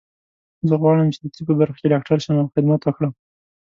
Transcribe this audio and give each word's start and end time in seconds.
زه 0.67 0.75
غواړم 0.81 1.07
چې 1.13 1.19
د 1.23 1.25
طب 1.35 1.43
په 1.47 1.53
برخه 1.59 1.77
کې 1.81 1.91
ډاکټر 1.93 2.17
شم 2.25 2.35
او 2.41 2.51
خدمت 2.53 2.81
وکړم 2.83 3.11